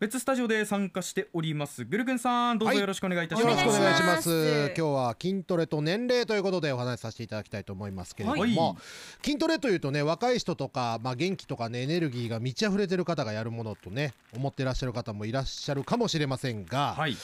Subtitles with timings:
[0.00, 1.84] 別スタジオで参加しております。
[1.84, 4.72] ぐるぐんさんどうぞよろしくお願いいたします、よろしくお願いします。
[4.74, 8.76] 今日は筋トレと年齢ということでお話しさせていただきたいと思いますけれども、はい。
[9.22, 17.14] 筋トレというとね若い人とか、まあ、元気とかねエネルギーが満ち溢れてる方がやるものとね思ってらっしゃる方もいらっしゃるかもしれませんが、はい。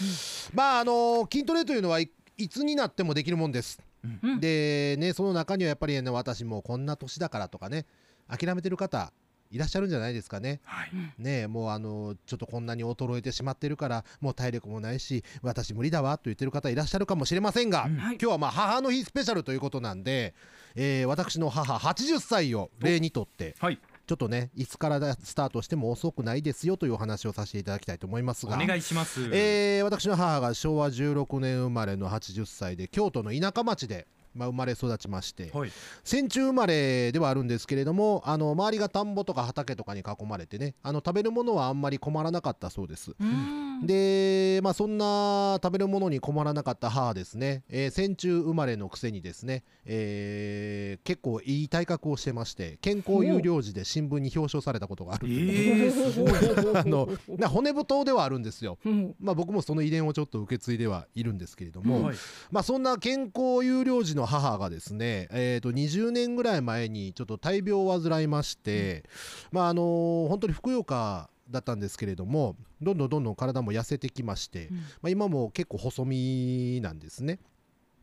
[0.53, 3.81] まああの筋トレというのはいいつになってもできるもんです、
[4.23, 4.39] うん。
[4.39, 7.87] でねその中にはやっぱりね私もうこんな年だからとかね
[8.29, 9.15] 諦めてる方
[9.51, 10.61] いらっしゃるんじゃないですかね。
[10.65, 10.91] はい。
[11.19, 17.97] ねもうあのちょっとこんなに衰えてしまってるからもう体力もないし私無理だわと言ってる方いらっしゃるかもしれませんが、うん。
[17.97, 18.19] はい。
[18.21, 20.35] 今日はまあ母の日スペシャルということなんで、
[20.75, 23.79] えー私の母80歳を例にとってはい。
[24.07, 35.73] ちょっとねいつからスタートしても遅くないですよというお話をさせていただきたいと思いますおが願いします、えー私の母が昭和16年生まれの80歳で京都の田舎町で、まあ、生まれ育ちましてはい。
[36.05, 43.15] 戦中生まれではあるんですけれどもあの周りが田んぼとか畑とかに囲まれてねあの食べるものはあんまり困らなかったそうです。
[43.19, 43.87] うん。
[43.87, 57.09] でまあそんな食べるものに困らなかった母ですね、えー戦中生まれのくせにですね、えー結構いい体格をしてまして健康有料児で新聞に表彰されたことがあるえというー、 あの
[57.39, 58.79] な骨太ではあるんですよ。
[58.85, 59.15] うん。
[59.21, 62.17] まあ、僕もその遺伝をちょっと受け継いではいるんですけれども、はい。
[62.51, 69.05] まあ、そんな健康有料児の母がですね、えー、と20年ぐらい前にちょっと大病を患いまして、
[69.53, 74.77] まああの本当にふくよかだったんですけれどもどんどんどんどん体も痩せてきまして、うん。
[74.77, 77.39] まあ、今も結構細身なんですね。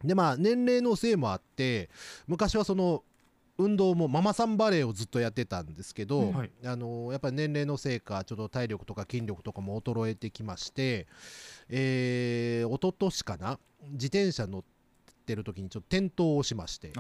[0.04, 1.90] でまあ年齢のせいもあって
[2.28, 3.04] 昔はその
[3.58, 6.34] 運動もママさんバレーをずっとやってたんですけど、
[6.66, 11.08] あのやっぱり年齢のせいかちょっと体力とか筋力とかも衰えてきまして、
[11.70, 13.60] えー、一昨年かな
[13.92, 14.73] 自転車乗って
[15.36, 16.92] る時にちょっと転倒をしまして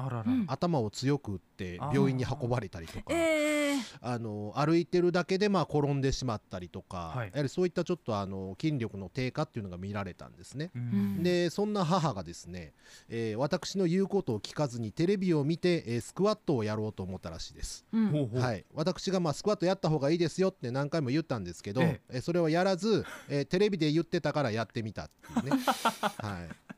[0.48, 3.06] 頭を強く打って病院に運ばれたりとか。
[3.10, 3.54] えー。
[4.02, 7.28] あの歩いてるだけでまあ転んでしまったりとか、はい。
[7.28, 10.72] やはりそういったちょっとあの筋力の低下っていうのが見られたんですね。
[10.76, 11.24] うん。
[11.24, 12.74] でそんな母がですね、
[13.10, 17.86] えー私の言うことを聞かずにテレビを見て、えースクワットをやろうと思ったらしいです。
[17.92, 22.18] はい、私がまあスクワットやった方がいいですよって何回も言ったんですけど、ええ。
[22.20, 25.62] ーそれをやらず、えーテレビで言ってたからやってみたっていうね。
[26.18, 26.73] はい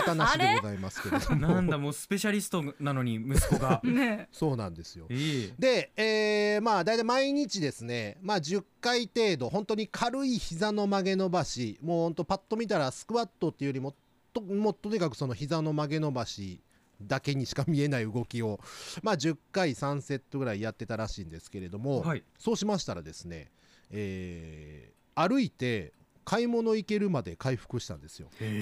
[0.00, 1.36] 型なしでございますけれども。
[1.48, 3.80] なんだもうスペシャリストなのに息子が。
[3.84, 4.28] ね。
[4.32, 5.06] そうなんですよ。
[5.10, 5.54] ええ。
[5.58, 13.94] で、えーまあ大体毎日ですね、まあ、10回程度本当に軽い膝の曲げ伸ばしもう本当パッと見たらスクワットっていうよりも
[14.32, 16.60] ともうとにかくその膝の曲げ伸ばし
[17.00, 18.60] だけにしか見えない動きを、
[19.02, 22.24] まあ、10回3セットぐらいやってたらしいんですけれども、はい。
[22.38, 23.50] そうしましたらですね、
[23.90, 25.92] えー歩いて
[26.24, 28.28] 買い物行けるまで回復したんですよ。
[28.40, 28.60] へへ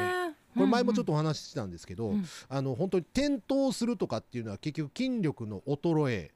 [0.00, 0.03] ー
[0.54, 2.24] これ前もちょっととお話ししたんですけど、うん。
[2.48, 6.30] あの本当に転倒するとかっていうのは結局筋力の衰え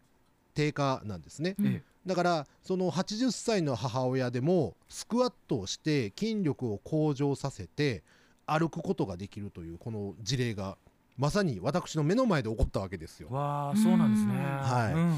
[0.54, 1.56] 低下なんですね。
[1.62, 8.02] えだからその80歳の母親でもスクワットをして筋力を向上させて
[8.46, 10.78] 歩くことができるというこの事例が
[11.18, 13.28] まさに私の目の前で起こったわけですよ。
[13.30, 14.32] わあそうなんですね。
[14.32, 14.94] はい。
[14.94, 15.14] うんうん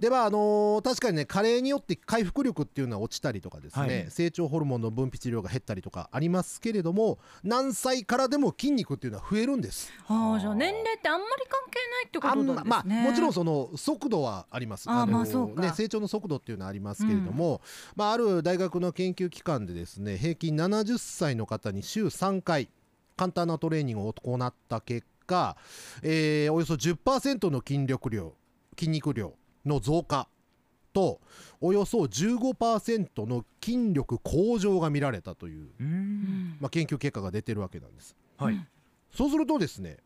[0.00, 4.10] ではあのー確かにね加齢によって回復力っていうのは落ちたりとかですね、はい。
[4.10, 9.92] 成長ホルモンの分泌量が減ったりとかありますけれども何歳からでも筋肉っていうのは増えるんです。
[10.08, 12.70] ああじゃあ年齢ってあんまり関係ないってことあんなんですね。
[12.70, 14.88] ままあもちろんその速度はあります。
[14.88, 15.60] あーのまあそうか。
[15.60, 17.60] ね、成長の速度っていうのはありますけれども、
[17.94, 22.70] まあ、ある大学の研究機関でですね平均70歳の方に週3回
[23.16, 25.58] 簡単なトレーニングを行った結果、
[26.02, 28.32] えーおよそ10%の筋力量
[28.78, 29.34] 筋肉量
[29.64, 30.28] の増加
[30.92, 31.20] と
[31.60, 35.68] およそ15%の筋力向上が見られたという、
[36.60, 38.16] まあ、研究結果が出てるわけなんです。
[38.36, 38.66] はい
[39.12, 39.98] そうするとですね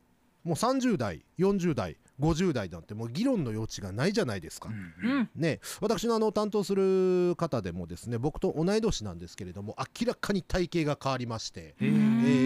[0.45, 4.69] もう30代40代50代なんてもう議論の余地がないじゃないですか。
[4.69, 4.73] う
[5.09, 11.85] んね、私のあの担当する方でもですね僕と同い年なんですけれども明らかに体型が変わりまして、へえ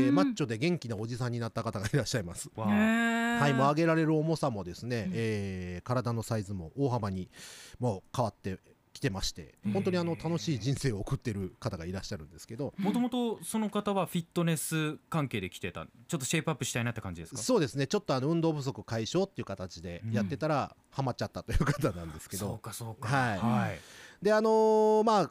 [0.09, 2.51] ーマッチョで元気なおじさんになった方がいらっしゃいます。
[2.57, 5.13] ははい、もう上げられる重さもですね、うん。
[5.15, 7.31] えー体のサイズも大幅に
[7.79, 8.59] もう変わって
[8.99, 17.41] きてまして本当にあの楽しい人生を送ってる方がいらっしゃるんですけど、もともとその方はフィットネス関係で来てたちょっとシェイプアップしたいなって感じですか？
[17.41, 17.87] そうですね。
[17.87, 23.09] ちょっとあの運動不足解消っていう形でやってたらハマっちゃったという方なんですけど、そうかそうか。
[23.09, 23.39] はい。
[23.39, 23.79] はい。
[24.23, 25.31] であのーまあ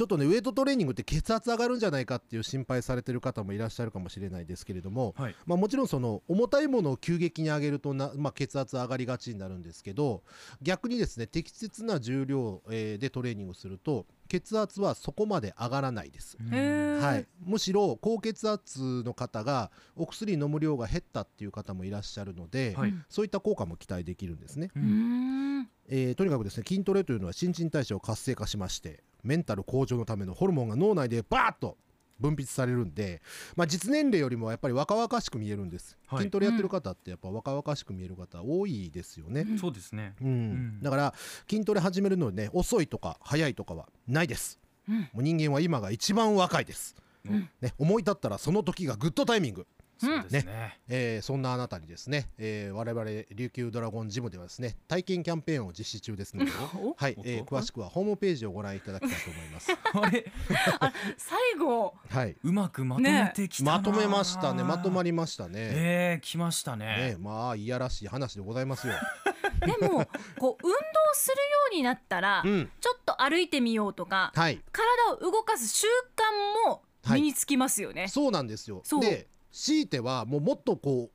[0.00, 5.36] ちょっとねウエイトトレーニングって血圧上がるんじゃないかっていう心配されてる方もいらっしゃるかもしれないですけれども、はい。
[5.44, 10.22] まあ、もちろんその重たいものを急激に上げるとな、まあ、血圧上がりがちになるんですけど
[10.62, 16.38] 逆にですね適切な重量、えーでトレーニングすると血圧はそこまで上がらないです。
[16.50, 22.94] はい、むしろ高血圧の方がお薬飲む量が減ったっていう方もいらっしゃるので、はい。
[23.10, 24.70] そういった効果も期待できるんですね。
[25.90, 31.76] ううんんえーとにかくですね筋トレというのは新陳代謝を活性化しましてメンタル向上のためのホルモンが脳内でバーッと
[32.20, 33.22] 分泌されるんで、
[33.56, 36.18] まあ、実年齢よりもやっぱり若々しく見えるんです、はい。
[36.20, 40.14] 筋トレやってる方ってやっぱ若々しく見える方多いですよね、そうですね。
[40.20, 40.78] うん。
[40.78, 40.82] ん。
[40.82, 41.14] だから
[41.48, 45.00] 筋トレ始めるのにね遅いとか早いとかはないです、うん。
[45.00, 46.94] もう人間は今が一番若いです、
[47.24, 47.48] うん。
[47.60, 49.66] ね、思い立ったらその時がグッドタイミング
[50.00, 50.78] そうですね。
[50.88, 53.04] えーそんなあなたにですね、えー我々
[53.34, 56.50] 琉球ドラゴンジムではですね体験キャンペーンを実施中ですので、
[56.82, 59.70] おはいえー詳しくはホームページをご覧いただきたいと思います。
[59.92, 60.32] あれ？
[61.18, 61.94] 最後。
[62.08, 63.78] はい、うまくまとめてきたな。
[63.78, 64.64] まとめましたね。
[64.64, 65.52] まとまりましたね。
[65.56, 67.10] えー、来ましたね。
[67.10, 68.94] ねまあいやらしい話でございますよ。
[69.60, 70.06] でも
[70.38, 70.76] こう運動
[71.12, 71.40] するよ
[71.72, 75.86] うになったら、うん、ちょっと歩いてみようとかはい、体を動かす習
[76.16, 76.82] 慣も
[77.12, 78.82] 身につきますよね、そうなんですよ。
[79.00, 81.10] で強いてはもうもっとこ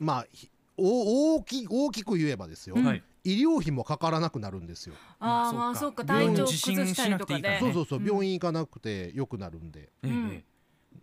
[0.00, 3.02] うまあひお大き大きく言えばですよ、うんはい。
[3.22, 4.94] 医療費もかからなくなるんですよ。
[5.20, 7.60] ああまあそうか体調病院崩したりとかで受診しなくていいからね。
[7.60, 8.06] そうそうそう、うん。
[8.06, 9.92] 病院行かなくてよくなるんで。
[10.02, 10.30] ええうん。
[10.32, 10.44] え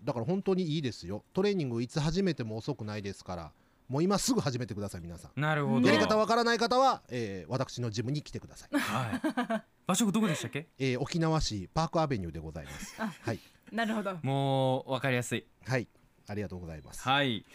[0.04, 1.24] だから本当にいいですよ。
[1.34, 3.52] トレーニングいつ始めても遅くないですから
[3.88, 5.32] もう今すぐ始めてください皆さん。
[5.38, 5.88] えなるほど。
[5.88, 9.64] やねり方わからない方は、えー私のジムに来てください、はい。
[9.86, 10.68] 場所どこでしたっけ？
[10.78, 12.96] えー沖縄市パークアベニューでございます。
[13.00, 13.40] あはい。
[13.72, 14.18] なるほど。
[14.24, 15.46] もうわかりやすい。
[15.66, 15.88] はい
[16.28, 17.02] ありがとうございます。
[17.02, 17.46] はい。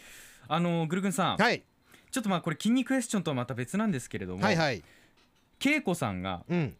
[0.47, 1.63] あのぐるぐんさん、はい。
[2.11, 4.83] ちょっとまあこれ筋肉クエスチョンとはまた別なんですけれども、はいはい。
[5.63, 6.75] 恵子さんがうん。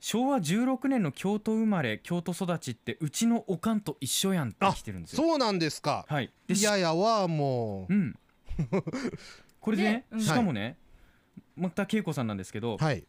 [0.00, 5.22] 昭和16年の京都生まれ京都育ちってうちのおかんと一緒やんってあ来てるんですよ。
[5.22, 6.06] そうなんですか。
[6.08, 6.32] はい。
[6.46, 7.94] でいややはもう。
[7.94, 8.18] うん。
[9.60, 10.20] これでねねうん。
[10.22, 10.78] しかもね、
[11.54, 13.04] また恵子さんなんですけど、はい。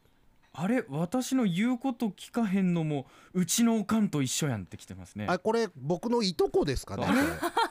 [0.54, 5.28] あれ私の言うこと聞かへんのもうちのおかんと一緒やんって来てますね。
[5.30, 7.20] あこれ僕のいとこですかねあれ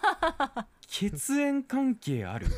[0.87, 2.46] 血縁関係ある？
[2.46, 2.50] い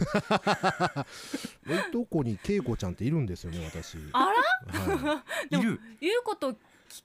[1.92, 3.96] とこに恵子ちゃんっているんですよね私。
[4.12, 4.30] あ
[4.72, 4.80] ら？
[4.80, 5.58] はい。
[5.58, 5.80] いる。
[6.00, 6.56] 言うこと聞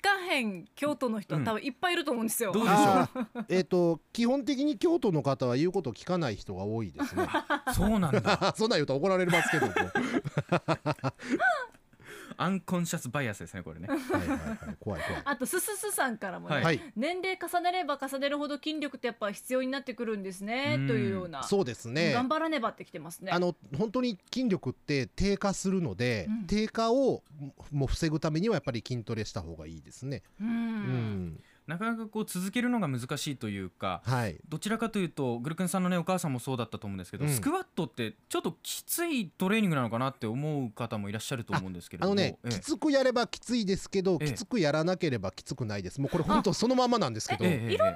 [0.02, 7.26] かへん京都の人は多分いっぱいいると思うんですよ、どうでしょあーえっ、と基本的に京都の方は言うこと聞かない人が多いですね。
[7.70, 8.54] う そうなんだ。
[8.58, 9.74] そんなん言うと怒られますけども
[12.38, 13.88] アンコンシャスバイアスですねこれね。
[13.90, 14.76] はいはいはい。
[14.80, 15.22] 怖い怖い。
[15.26, 16.64] あとすすすさんからもね、はい。
[16.64, 20.88] はい年齢重ねれば重ねるほど筋力ってやっぱ必要になってくるんですねうん。
[20.88, 21.44] というような。
[21.44, 22.14] そうですね。
[22.14, 23.32] 頑張らねばってきてますね。
[23.32, 26.48] あの本当に筋力って低下するので、うん。
[26.48, 27.24] 低下を
[27.72, 30.24] もう防ぐためにはやっぱり筋トレした方がいいですね。
[30.40, 34.38] ううんん、なかなかこう続けるのが難しいというかはい。
[34.48, 37.32] どちらかというとグルクンさんのねお母さんもそうだったと思うんですけど、うん。
[37.32, 42.14] スクワットってちょっときついトレーニングなのかなって思う方もいらっしゃると思うんですけれども。
[42.14, 42.50] あのね、ええ。
[42.52, 44.28] きつくやればきついですけど、ええ。
[44.28, 46.00] きつくやらなければきつくないです。
[46.00, 47.44] もうこれ本当そのままなんですけど。
[47.44, 47.92] いろんなやり方が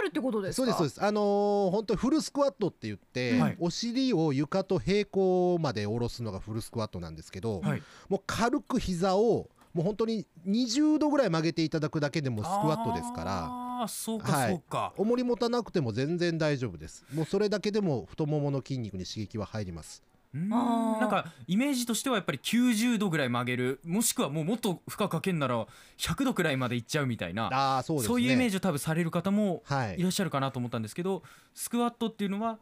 [0.00, 0.62] あるってことですか？
[0.62, 1.04] そうですそうです。
[1.04, 3.56] あのー本当にフルスクワットって言って、はい。
[3.58, 7.82] お尻を床と平行まで下ろすのがフルスクワットなんですけど、はい。
[8.08, 13.44] もう軽く膝をもう本当に20度ぐらい曲げていただくだけでもスクワットですから。
[13.46, 14.50] ああそうかはい。
[14.50, 17.04] そうか、重り持たなくても全然大丈夫です。
[17.12, 20.02] もうそれだけでも太ももの筋肉に刺激は入ります。
[20.36, 20.48] ん。
[20.48, 25.66] なんかイメージとしてはやっぱり90度ぐらい曲げるもしくはもうもっと負荷かけんなら
[25.98, 27.48] 100度くらいまでいっちゃうみたいな。
[27.52, 28.08] ああそうですね。
[28.08, 29.98] そういうイメージジを多分される方もはい。
[29.98, 31.22] いらっしゃるかなと思ったんですけど
[31.54, 32.58] スクワットっていうのは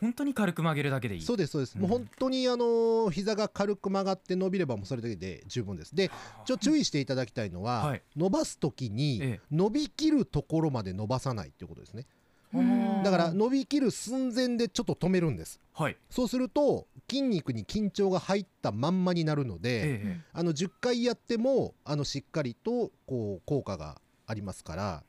[0.00, 1.22] 本当に軽く曲げるだけでいい。
[1.22, 1.82] そうですそうです、うん。
[1.82, 5.94] もう本当にあのー膝が軽く曲がって伸びればもうそれだけで十分です。
[5.94, 6.10] で
[6.44, 8.02] ちょ注意していただきたいのは、はい。
[8.16, 9.40] 伸ばす時にええ。
[9.50, 12.06] 伸びきるところまで伸ばさないっていうことですね。
[12.52, 13.02] うん。
[13.02, 15.60] だから伸びきる寸前でちょっと止めるんです。
[15.72, 15.96] はい。
[16.10, 25.04] そうすると筋肉に緊張が入ったまんまになるので、ええあの10回やってもあのしっかりとこう効果がありますから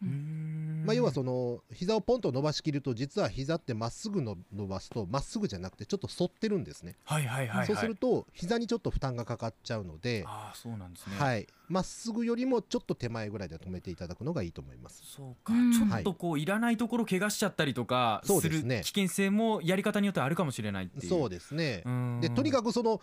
[0.88, 7.68] まあ、要はその膝をポンと伸ばしきると実は膝ってまっすぐの伸ばすとまっすぐじゃなくてちょっと反ってるんですね、はいはいはいはい。
[7.68, 11.16] そうすると膝にちょっと負担がかかっちゃうのでああそうなんですね。
[11.18, 11.48] はい。
[11.68, 15.04] まっすぐよりもちょっと手前ぐらいで止めていただくのがいいと思います。
[15.06, 15.74] そうか、うん。
[15.74, 18.82] ちょっとこういらないところ怪我しちゃったりとかするそうですね。
[18.84, 21.10] 危険性もやり方によってはあるかもしれないっていう。
[21.10, 21.84] そうですね。
[22.22, 23.02] ででとにかくその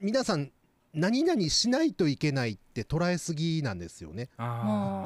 [0.00, 0.50] 皆さん
[0.92, 4.28] 何々しないといけないって捉えすぎなんですよね。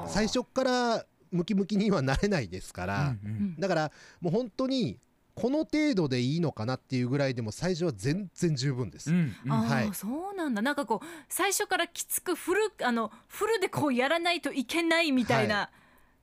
[0.07, 3.57] 最初からムキムキにはなれないですから、うんうん。
[3.59, 4.99] だからもう本当に
[5.35, 9.53] この程度でいいのかなっていうぐらいでも最初は全然十分です、うんうん。
[9.53, 9.91] ああ、はい。
[9.95, 10.63] そうなんだ。
[10.63, 15.71] なんかこう最初からきつくフルあのフルでこうやらないといけないみたいな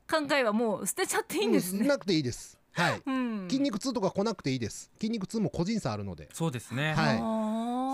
[0.10, 1.82] 考えはもう捨てちゃっていいんですね。
[1.82, 2.60] うんなくていいです。
[2.74, 3.02] はい。
[3.06, 3.48] うん。
[3.50, 4.92] 筋肉痛とか来なくていいです。
[5.00, 6.28] 筋肉痛も個人差あるので。
[6.34, 7.18] そうですね、はい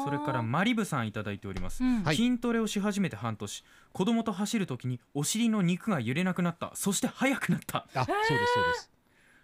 [0.04, 2.04] それからマリブさんいただいております、うん。
[2.04, 2.16] はい。
[2.16, 3.64] 筋トレをし始めて半年。
[3.94, 6.72] 子供と走るときにお尻の肉が揺れなくなった。
[6.76, 7.88] そして速くなった。
[7.94, 8.92] あそうですそうです。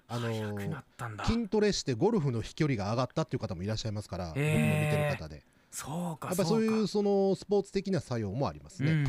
[0.09, 6.87] あのー筋トレしてゴルフの飛距離が上がったっていう方もいらっしゃいますから、えー僕の見てる方でそうかやっぱりそういうか。
[6.87, 9.03] そのスポーツ的な作用もありますね。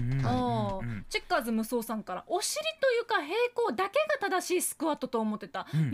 [1.09, 5.81] チェッカーズ無双さんからお尻というか平行だけが正しいスクワットと思ってた、うん。
[5.81, 5.93] 20度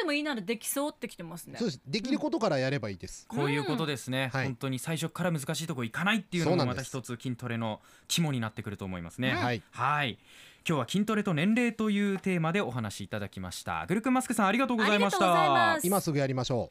[0.00, 1.58] でもいいならできそうってきてますね。
[1.58, 1.80] そうです。
[1.86, 3.26] できることからやればいいです。
[3.26, 4.46] こういうことですね、はい。
[4.46, 9.62] 本当に最初から難しいところ行かないっていうのもまた一つ筋トレの肝になってくると思いますね、うんはい。
[9.70, 10.18] はい。
[10.66, 13.84] 今日は筋トレと年齢というテーマでお話しいただきました。
[13.88, 15.26] グルクンマスクさんありがとうございました。
[15.26, 15.86] ます。
[15.86, 16.70] 今すぐやりましょ